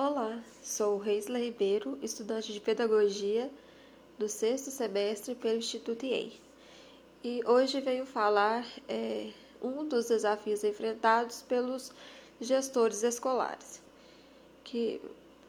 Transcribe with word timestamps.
Olá, 0.00 0.40
sou 0.62 0.96
Reisla 0.96 1.40
Ribeiro, 1.40 1.98
estudante 2.00 2.52
de 2.52 2.60
Pedagogia 2.60 3.50
do 4.16 4.28
sexto 4.28 4.70
semestre 4.70 5.34
pelo 5.34 5.58
Instituto 5.58 6.06
IEM. 6.06 6.32
E 7.24 7.42
hoje 7.44 7.80
venho 7.80 8.06
falar 8.06 8.64
é, 8.88 9.32
um 9.60 9.84
dos 9.84 10.06
desafios 10.06 10.62
enfrentados 10.62 11.42
pelos 11.42 11.90
gestores 12.40 13.02
escolares, 13.02 13.82
que 14.62 15.00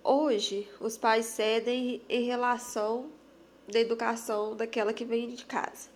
hoje 0.04 0.68
os 0.82 0.98
pais 0.98 1.28
cedem 1.28 2.02
em 2.10 2.24
relação 2.24 3.06
da 3.72 3.80
educação 3.80 4.56
daquela 4.56 4.94
que 4.94 5.06
vem 5.06 5.30
de 5.30 5.46
casa. 5.46 5.90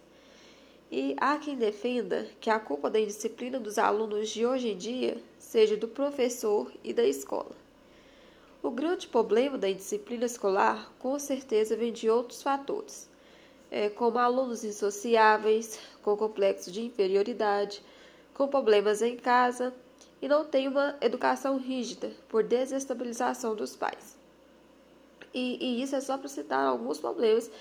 E 0.91 1.15
há 1.19 1.39
quem 1.39 1.55
defenda 1.55 2.27
que 2.39 2.51
a 2.51 2.59
culpa 2.59 2.87
da 2.87 2.99
indisciplina 2.99 3.59
dos 3.59 3.79
alunos 3.79 4.29
de 4.29 4.45
hoje 4.45 4.67
em 4.67 4.77
dia 4.77 5.17
seja 5.39 5.75
do 5.75 5.87
professor 5.87 6.71
e 6.83 6.93
da 6.93 7.03
escola. 7.03 7.62
O 8.63 8.71
grande 8.71 9.07
problema 9.07 9.57
da 9.57 9.69
indisciplina 9.69 10.23
escolar, 10.23 10.89
com 10.97 11.19
certeza, 11.19 11.75
vem 11.75 11.91
de 11.91 12.09
outros 12.09 12.41
fatores, 12.41 13.09
é, 13.69 13.89
como 13.89 14.17
alunos 14.17 14.63
insociáveis, 14.63 15.77
com 16.01 16.15
complexo 16.15 16.71
de 16.71 16.81
inferioridade, 16.81 17.83
com 18.33 18.47
problemas 18.47 19.01
em 19.01 19.17
casa 19.17 19.73
e 20.21 20.29
não 20.29 20.45
tem 20.45 20.69
uma 20.69 20.95
educação 21.01 21.57
rígida 21.57 22.13
por 22.29 22.41
desestabilização 22.41 23.53
dos 23.53 23.75
pais. 23.75 24.17
E, 25.33 25.57
e 25.59 25.83
isso 25.83 25.97
é 25.97 25.99
só 25.99 26.17
para 26.17 26.29
citar 26.29 26.65
alguns 26.65 26.99
problemas 26.99 27.51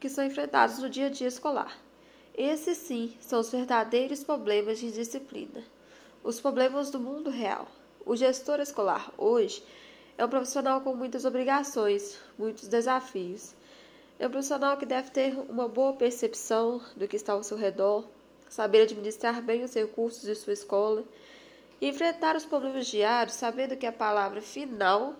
que 0.00 0.08
são 0.08 0.24
enfrentados 0.24 0.78
no 0.78 0.88
dia 0.88 1.08
a 1.08 1.10
dia 1.10 1.28
escolar. 1.28 1.78
Esses 2.34 2.78
sim 2.78 3.14
são 3.20 3.40
os 3.40 3.50
verdadeiros 3.50 4.24
problemas 4.24 4.78
de 4.78 4.90
disciplina, 4.90 5.62
os 6.24 6.40
problemas 6.40 6.90
do 6.90 6.98
mundo 6.98 7.28
real. 7.28 7.68
O 8.06 8.16
gestor 8.16 8.58
escolar 8.60 9.12
hoje 9.18 9.62
é 10.18 10.24
um 10.24 10.28
profissional 10.28 10.80
com 10.80 10.94
muitas 10.94 11.24
obrigações, 11.24 12.18
muitos 12.38 12.68
desafios. 12.68 13.54
É 14.18 14.26
um 14.26 14.30
profissional 14.30 14.76
que 14.78 14.86
deve 14.86 15.10
ter 15.10 15.38
uma 15.48 15.68
boa 15.68 15.92
percepção 15.92 16.80
do 16.96 17.06
que 17.06 17.16
está 17.16 17.34
ao 17.34 17.42
seu 17.42 17.56
redor, 17.56 18.04
saber 18.48 18.82
administrar 18.82 19.42
bem 19.42 19.62
os 19.62 19.74
recursos 19.74 20.22
de 20.22 20.34
sua 20.34 20.54
escola 20.54 21.04
e 21.80 21.88
enfrentar 21.88 22.34
os 22.34 22.46
problemas 22.46 22.86
diários, 22.86 23.36
sabendo 23.36 23.76
que 23.76 23.86
a 23.86 23.92
palavra 23.92 24.40
final 24.40 25.14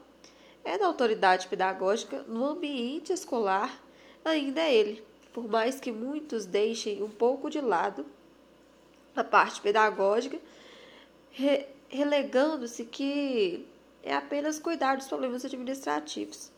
é 0.64 0.78
da 0.78 0.86
autoridade 0.86 1.46
pedagógica 1.46 2.22
no 2.26 2.44
ambiente 2.46 3.12
escolar, 3.12 3.78
ainda 4.24 4.62
é 4.62 4.74
ele. 4.74 5.04
Por 5.34 5.46
mais 5.46 5.78
que 5.78 5.92
muitos 5.92 6.46
deixem 6.46 7.02
um 7.02 7.10
pouco 7.10 7.50
de 7.50 7.60
lado 7.60 8.06
a 9.14 9.22
parte 9.22 9.60
pedagógica, 9.60 10.38
relegando-se 11.90 12.86
que 12.86 13.66
é 14.06 14.14
apenas 14.14 14.60
cuidar 14.60 14.96
dos 14.96 15.08
problemas 15.08 15.44
administrativos. 15.44 16.52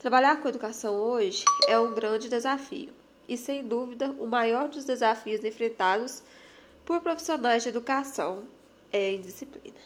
Trabalhar 0.00 0.42
com 0.42 0.48
educação 0.48 0.96
hoje 0.96 1.44
é 1.68 1.78
um 1.78 1.94
grande 1.94 2.28
desafio 2.28 2.92
e, 3.28 3.36
sem 3.36 3.62
dúvida, 3.64 4.10
o 4.18 4.26
maior 4.26 4.68
dos 4.68 4.84
desafios 4.84 5.44
enfrentados 5.44 6.20
por 6.84 7.00
profissionais 7.00 7.62
de 7.62 7.68
educação 7.68 8.42
é 8.92 9.06
a 9.06 9.12
indisciplina. 9.12 9.76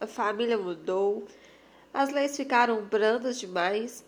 A 0.00 0.06
família 0.06 0.56
mudou, 0.56 1.26
as 1.92 2.10
leis 2.10 2.34
ficaram 2.34 2.82
brandas 2.82 3.38
demais 3.38 4.02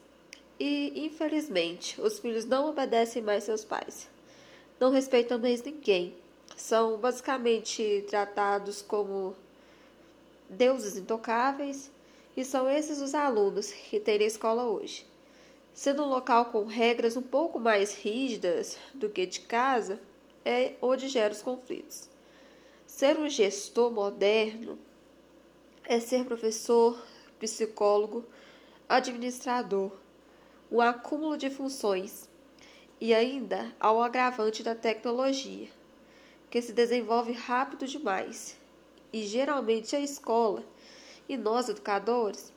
e, 0.58 1.06
infelizmente, 1.06 2.00
os 2.00 2.18
filhos 2.18 2.46
não 2.46 2.70
obedecem 2.70 3.20
mais 3.20 3.44
seus 3.44 3.66
pais. 3.66 4.08
Não 4.80 4.90
respeitam 4.90 5.38
mais 5.38 5.62
ninguém. 5.62 6.16
São 6.56 6.96
basicamente 6.96 8.02
tratados 8.08 8.80
como 8.80 9.36
deuses 10.48 10.96
intocáveis 10.96 11.90
e 12.40 12.44
são 12.44 12.70
esses 12.70 13.02
os 13.02 13.14
alunos 13.14 13.70
que 13.70 14.00
têm 14.00 14.18
na 14.18 14.24
escola 14.24 14.64
hoje. 14.64 15.06
Sendo 15.74 16.02
um 16.02 16.08
local 16.08 16.46
com 16.46 16.64
regras 16.64 17.14
um 17.14 17.22
pouco 17.22 17.60
mais 17.60 17.94
rígidas 17.94 18.78
do 18.94 19.10
que 19.10 19.26
de 19.26 19.40
casa, 19.40 20.00
é 20.42 20.72
onde 20.80 21.06
gera 21.06 21.34
os 21.34 21.42
conflitos. 21.42 22.08
Ser 22.86 23.18
um 23.18 23.28
gestor 23.28 23.90
moderno 23.90 24.78
é 25.84 26.00
ser 26.00 26.24
professor, 26.24 26.98
psicólogo, 27.38 28.24
administrador, 28.88 29.92
um 30.72 30.80
acúmulo 30.80 31.36
de 31.36 31.50
funções 31.50 32.26
e 32.98 33.12
ainda 33.12 33.70
ao 33.78 34.02
agravante 34.02 34.62
da 34.62 34.74
tecnologia, 34.74 35.68
que 36.48 36.62
se 36.62 36.72
desenvolve 36.72 37.32
rápido 37.32 37.86
demais 37.86 38.56
e 39.12 39.26
geralmente 39.26 39.94
a 39.94 40.00
escola 40.00 40.64
e 41.30 41.36
nós, 41.36 41.68
educadores, 41.68 42.52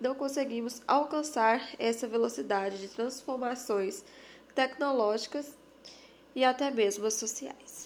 não 0.00 0.12
conseguimos 0.12 0.82
alcançar 0.84 1.62
essa 1.78 2.08
velocidade 2.08 2.76
de 2.78 2.88
transformações 2.88 4.04
tecnológicas 4.52 5.54
e 6.34 6.44
até 6.44 6.68
mesmo 6.68 7.08
sociais. 7.14 7.85